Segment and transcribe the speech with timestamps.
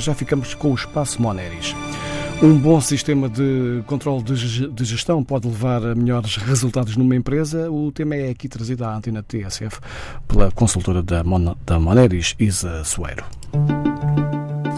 [0.00, 1.74] já ficamos com o espaço Moneris.
[2.40, 7.68] Um bom sistema de controle de gestão pode levar a melhores resultados numa empresa.
[7.68, 9.80] O tema é aqui trazido à antena TSF
[10.28, 13.24] pela consultora da, Mon da Moneris, Isa Soeiro.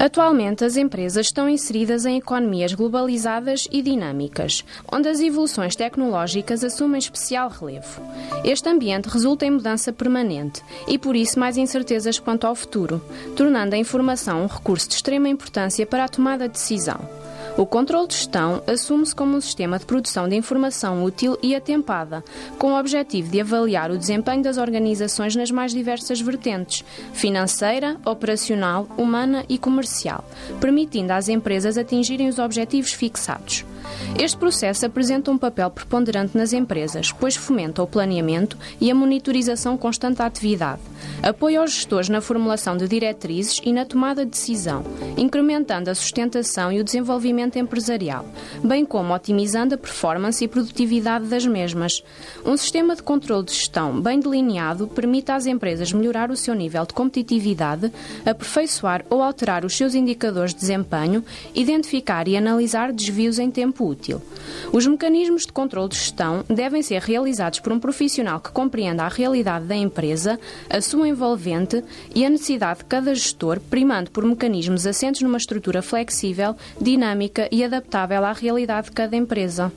[0.00, 7.00] Atualmente, as empresas estão inseridas em economias globalizadas e dinâmicas, onde as evoluções tecnológicas assumem
[7.00, 8.00] especial relevo.
[8.44, 13.02] Este ambiente resulta em mudança permanente e, por isso, mais incertezas quanto ao futuro,
[13.36, 17.00] tornando a informação um recurso de extrema importância para a tomada de decisão.
[17.58, 22.22] O controle de gestão assume-se como um sistema de produção de informação útil e atempada,
[22.56, 28.86] com o objetivo de avaliar o desempenho das organizações nas mais diversas vertentes financeira, operacional,
[28.96, 30.24] humana e comercial,
[30.60, 33.64] permitindo às empresas atingirem os objetivos fixados.
[34.18, 39.76] Este processo apresenta um papel preponderante nas empresas, pois fomenta o planeamento e a monitorização
[39.76, 40.80] constante da atividade,
[41.22, 44.84] apoia os gestores na formulação de diretrizes e na tomada de decisão,
[45.16, 48.24] incrementando a sustentação e o desenvolvimento empresarial,
[48.62, 52.02] bem como otimizando a performance e produtividade das mesmas.
[52.44, 56.84] Um sistema de controle de gestão bem delineado permite às empresas melhorar o seu nível
[56.84, 57.92] de competitividade,
[58.24, 64.20] aperfeiçoar ou alterar os seus indicadores de desempenho, identificar e analisar desvios em tempo útil.
[64.72, 69.08] Os mecanismos de controle de gestão devem ser realizados por um profissional que compreenda a
[69.08, 70.38] realidade da empresa,
[70.68, 71.82] a sua envolvente
[72.14, 77.64] e a necessidade de cada gestor, primando por mecanismos assentes numa estrutura flexível, dinâmica e
[77.64, 79.72] adaptável à realidade de cada empresa.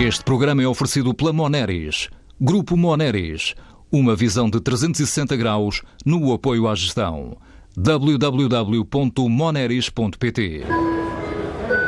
[0.00, 2.08] Este programa é oferecido pela Moneris.
[2.40, 3.54] Grupo Moneris.
[3.92, 7.36] Uma visão de 360 graus no apoio à gestão
[7.76, 10.62] www.moneris.pt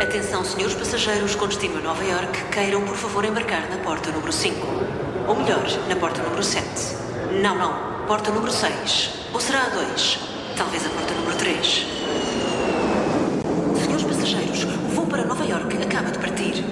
[0.03, 4.33] Atenção, senhores passageiros com destino a Nova York, queiram por favor embarcar na porta número
[4.33, 4.67] 5.
[5.29, 6.67] Ou melhor, na porta número 7.
[7.41, 9.11] Não, não, porta número 6.
[9.33, 10.19] Ou será a 2?
[10.57, 11.87] Talvez a porta número 3.
[13.81, 16.65] Senhores passageiros, o voo para Nova York acaba de partir.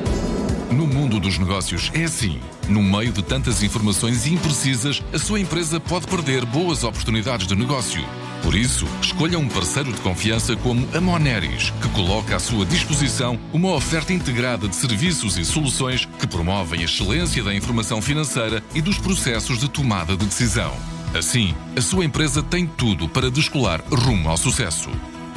[0.72, 2.40] No mundo dos negócios é assim.
[2.68, 8.04] No meio de tantas informações imprecisas, a sua empresa pode perder boas oportunidades de negócio.
[8.50, 13.38] Por isso, escolha um parceiro de confiança como a Moneris, que coloca à sua disposição
[13.52, 18.82] uma oferta integrada de serviços e soluções que promovem a excelência da informação financeira e
[18.82, 20.76] dos processos de tomada de decisão.
[21.14, 24.90] Assim, a sua empresa tem tudo para descolar rumo ao sucesso.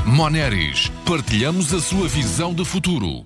[0.08, 3.22] Moneris, partilhamos a sua visão de futuro.